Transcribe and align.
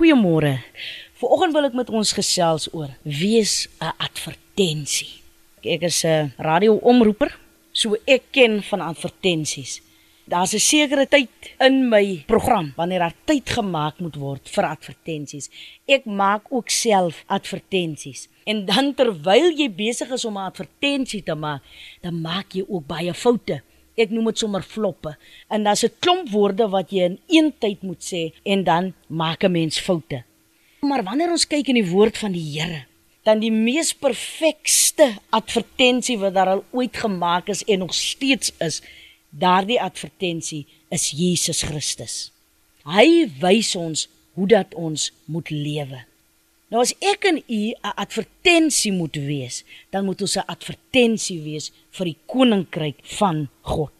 Goeiemôre. 0.00 0.54
Vanoggend 1.20 1.52
wil 1.52 1.66
ek 1.68 1.74
met 1.76 1.90
ons 1.92 2.10
gesels 2.16 2.70
oor 2.72 2.88
wees 3.04 3.68
'n 3.84 3.92
advertensie. 4.00 5.20
Ek 5.60 5.82
is 5.84 6.00
'n 6.08 6.32
radioomroeper, 6.40 7.36
so 7.72 7.96
ek 8.06 8.32
ken 8.32 8.62
van 8.62 8.80
advertensies. 8.80 9.82
Daar's 10.24 10.54
'n 10.54 10.58
sekere 10.58 11.06
tyd 11.06 11.28
in 11.60 11.90
my 11.90 12.24
program 12.26 12.72
wanneer 12.76 12.98
daar 12.98 13.14
tyd 13.26 13.50
gemaak 13.50 14.00
moet 14.00 14.16
word 14.16 14.48
vir 14.48 14.64
advertensies. 14.64 15.50
Ek 15.86 16.04
maak 16.06 16.48
ook 16.48 16.70
self 16.70 17.24
advertensies. 17.26 18.28
En 18.46 18.64
dan 18.64 18.94
terwyl 18.94 19.52
jy 19.52 19.68
besig 19.68 20.10
is 20.10 20.24
om 20.24 20.38
'n 20.38 20.48
advertensie 20.48 21.22
te 21.22 21.34
maak, 21.34 21.62
dan 22.00 22.20
maak 22.20 22.52
jy 22.52 22.64
ook 22.68 22.86
baie 22.86 23.14
foute 23.14 23.62
ek 24.00 24.10
noem 24.14 24.30
dit 24.30 24.42
sommer 24.42 24.62
floppe. 24.62 25.16
En 25.48 25.64
daar's 25.64 25.84
'n 25.84 25.94
klomp 25.98 26.30
woorde 26.30 26.68
wat 26.68 26.90
jy 26.90 27.04
in 27.04 27.18
een 27.28 27.52
tyd 27.58 27.82
moet 27.82 28.02
sê 28.02 28.32
en 28.42 28.64
dan 28.64 28.94
maak 29.06 29.44
'n 29.44 29.52
mens 29.52 29.78
foute. 29.78 30.24
Maar 30.80 31.02
wanneer 31.04 31.30
ons 31.30 31.46
kyk 31.46 31.68
in 31.68 31.74
die 31.74 31.90
woord 31.90 32.18
van 32.18 32.32
die 32.32 32.44
Here, 32.52 32.84
dan 33.22 33.40
die 33.40 33.52
mees 33.52 33.92
perfekste 33.92 35.14
advertensie 35.30 36.18
wat 36.18 36.34
daar 36.34 36.48
al 36.48 36.64
ooit 36.70 36.96
gemaak 36.96 37.48
is 37.48 37.64
en 37.64 37.78
nog 37.78 37.94
steeds 37.94 38.52
is, 38.58 38.82
daardie 39.28 39.80
advertensie 39.80 40.66
is 40.88 41.10
Jesus 41.10 41.62
Christus. 41.62 42.32
Hy 42.84 43.28
wys 43.40 43.76
ons 43.76 44.08
hoe 44.32 44.46
dat 44.46 44.74
ons 44.74 45.12
moet 45.24 45.50
lewe. 45.50 46.09
Nou 46.70 46.82
as 46.84 46.92
ek 47.02 47.26
en 47.26 47.42
u 47.46 47.62
'n 47.74 47.94
advertensie 47.94 48.92
moet 48.92 49.16
wees, 49.16 49.64
dan 49.90 50.04
moet 50.04 50.20
ons 50.20 50.36
'n 50.36 50.46
advertensie 50.46 51.40
wees 51.42 51.72
vir 51.90 52.04
die 52.04 52.16
koninkryk 52.26 52.98
van 53.18 53.48
God. 53.62 53.92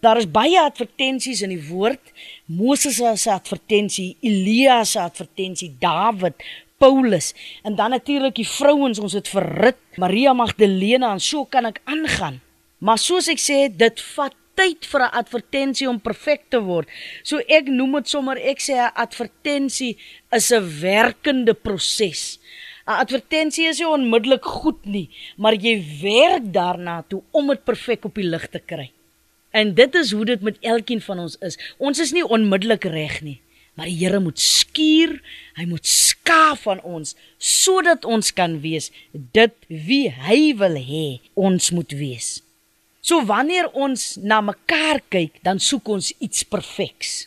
Daar 0.00 0.16
is 0.16 0.30
baie 0.30 0.60
advertensies 0.60 1.42
in 1.42 1.48
die 1.48 1.68
woord. 1.68 2.00
Moses 2.46 2.96
se 3.22 3.30
advertensie, 3.30 4.16
Elia 4.20 4.84
se 4.84 5.00
advertensie, 5.00 5.74
Dawid, 5.78 6.34
Paulus 6.80 7.34
en 7.62 7.74
dan 7.74 7.90
natuurlik 7.90 8.34
die 8.34 8.48
vrouens, 8.48 8.98
ons 8.98 9.12
het 9.12 9.28
verrit, 9.28 9.76
Maria 9.96 10.32
Magdalena 10.32 11.12
en 11.12 11.20
so 11.20 11.44
kan 11.44 11.68
ek 11.68 11.80
aangaan. 11.84 12.40
Maar 12.78 12.98
soos 12.98 13.28
ek 13.28 13.38
sê, 13.38 13.68
dit 13.68 14.00
vat 14.14 14.34
tyd 14.54 14.86
vir 14.86 15.00
'n 15.00 15.14
advertensie 15.20 15.88
om 15.88 16.00
perfek 16.00 16.50
te 16.50 16.60
word. 16.60 16.88
So 17.22 17.38
ek 17.48 17.66
noem 17.68 17.92
dit 17.92 18.08
sommer 18.08 18.36
ek 18.36 18.58
sê 18.58 18.74
'n 18.74 18.92
advertensie 18.94 19.96
is 20.32 20.52
'n 20.52 20.80
werkende 20.80 21.54
proses. 21.54 22.38
'n 22.86 22.98
Advertensie 23.04 23.68
is 23.68 23.78
nie 23.78 23.86
onmiddellik 23.86 24.44
goed 24.44 24.84
nie, 24.84 25.08
maar 25.36 25.54
jy 25.54 25.76
werk 26.02 26.52
daarna 26.52 27.02
toe 27.08 27.22
om 27.30 27.46
dit 27.52 27.64
perfek 27.64 28.04
op 28.04 28.14
die 28.14 28.26
lig 28.26 28.48
te 28.48 28.58
kry. 28.58 28.90
En 29.50 29.74
dit 29.74 29.94
is 29.94 30.12
hoe 30.12 30.24
dit 30.24 30.40
met 30.40 30.58
elkeen 30.60 31.00
van 31.00 31.18
ons 31.18 31.36
is. 31.40 31.58
Ons 31.78 31.98
is 31.98 32.12
nie 32.12 32.24
onmiddellik 32.24 32.84
reg 32.84 33.20
nie, 33.22 33.40
maar 33.74 33.86
die 33.86 33.98
Here 33.98 34.20
moet 34.20 34.38
skuur, 34.38 35.20
hy 35.54 35.66
moet 35.70 35.86
skaaf 35.86 36.66
van 36.66 36.82
ons 36.82 37.14
sodat 37.38 38.04
ons 38.04 38.32
kan 38.34 38.58
wees 38.60 38.90
dit 39.12 39.54
wie 39.68 40.10
hy 40.10 40.54
wil 40.58 40.76
hê 40.78 41.20
ons 41.34 41.70
moet 41.74 41.92
wees. 41.98 42.40
So 43.10 43.24
wanneer 43.26 43.66
ons 43.74 44.20
na 44.22 44.36
mekaar 44.38 45.00
kyk, 45.10 45.40
dan 45.42 45.58
soek 45.58 45.88
ons 45.90 46.12
iets 46.22 46.44
perfeks. 46.46 47.24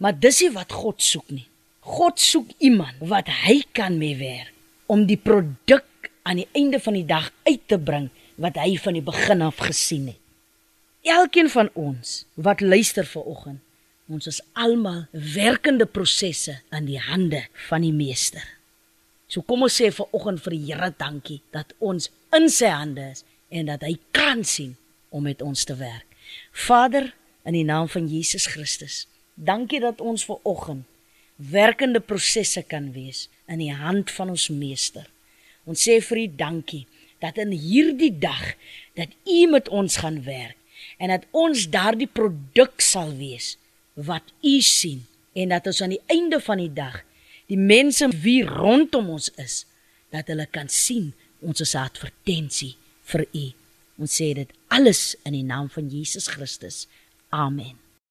Maar 0.00 0.16
dis 0.16 0.38
nie 0.46 0.54
wat 0.54 0.72
God 0.72 1.04
soek 1.04 1.26
nie. 1.28 1.44
God 1.84 2.22
soek 2.24 2.54
iemand 2.64 3.02
wat 3.10 3.28
hy 3.42 3.58
kan 3.76 3.98
mee 4.00 4.16
werk 4.16 4.54
om 4.88 5.04
die 5.04 5.18
produk 5.20 6.08
aan 6.24 6.40
die 6.40 6.48
einde 6.56 6.80
van 6.80 6.96
die 6.96 7.04
dag 7.04 7.28
uit 7.44 7.66
te 7.68 7.76
bring 7.76 8.08
wat 8.40 8.56
hy 8.62 8.78
van 8.80 8.96
die 8.96 9.04
begin 9.04 9.44
af 9.44 9.60
gesien 9.60 10.08
het. 10.08 10.18
Elkeen 11.04 11.52
van 11.52 11.68
ons 11.76 12.24
wat 12.40 12.64
luister 12.64 13.04
ver 13.04 13.28
oggend, 13.28 13.60
ons 14.08 14.24
is 14.26 14.40
almal 14.56 15.04
werkende 15.12 15.84
prosesse 15.84 16.62
in 16.72 16.88
die 16.88 17.00
hande 17.10 17.44
van 17.68 17.84
die 17.84 17.92
Meester. 17.92 18.44
So 19.28 19.44
kom 19.44 19.68
ons 19.68 19.76
sê 19.82 19.92
ver 19.92 20.08
oggend 20.16 20.40
vir 20.48 20.56
die 20.56 20.66
Here 20.72 20.94
dankie 20.96 21.42
dat 21.52 21.76
ons 21.78 22.08
in 22.36 22.48
sy 22.48 22.72
hande 22.72 23.12
is 23.12 23.26
en 23.52 23.68
dat 23.68 23.84
hy 23.84 23.98
kan 24.16 24.46
sien 24.48 24.78
om 25.10 25.26
met 25.26 25.42
ons 25.42 25.64
te 25.64 25.76
werk. 25.76 26.06
Vader, 26.52 27.12
in 27.44 27.56
die 27.56 27.66
naam 27.66 27.88
van 27.88 28.08
Jesus 28.08 28.46
Christus, 28.46 29.06
dankie 29.34 29.80
dat 29.80 30.00
ons 30.00 30.24
ver 30.24 30.38
oggend 30.42 30.86
werkende 31.40 32.00
prosesse 32.00 32.62
kan 32.68 32.90
wees 32.92 33.28
in 33.48 33.62
die 33.62 33.72
hand 33.72 34.10
van 34.12 34.28
ons 34.34 34.50
Meester. 34.52 35.06
Ons 35.64 35.86
sê 35.86 36.00
vir 36.04 36.24
U 36.24 36.26
dankie 36.36 36.84
dat 37.20 37.38
in 37.40 37.52
hierdie 37.56 38.12
dag 38.12 38.54
dat 38.98 39.12
U 39.24 39.38
met 39.52 39.68
ons 39.68 40.00
gaan 40.02 40.20
werk 40.26 40.56
en 41.00 41.12
dat 41.12 41.24
ons 41.36 41.68
daardie 41.72 42.08
produk 42.08 42.80
sal 42.84 43.14
wees 43.16 43.54
wat 43.96 44.34
U 44.44 44.60
sien 44.64 45.06
en 45.32 45.54
dat 45.54 45.66
ons 45.70 45.80
aan 45.84 45.96
die 45.96 46.04
einde 46.12 46.40
van 46.44 46.60
die 46.60 46.72
dag 46.72 47.00
die 47.50 47.58
mense 47.58 48.08
wie 48.22 48.42
rondom 48.46 49.10
ons 49.16 49.30
is 49.40 49.64
dat 50.12 50.28
hulle 50.30 50.46
kan 50.50 50.68
sien 50.68 51.12
ons 51.40 51.60
is 51.60 51.74
'n 51.74 51.88
advertensie 51.88 52.76
vir 53.10 53.26
U. 53.32 53.46
Ons 54.00 54.16
sê 54.16 54.32
dit 54.36 54.52
alles 54.72 55.14
in 55.28 55.36
die 55.36 55.44
naam 55.44 55.68
van 55.68 55.90
Jesus 55.92 56.30
Christus. 56.32 56.86
Amen. 57.36 57.76